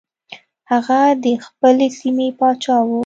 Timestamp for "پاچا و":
2.39-2.91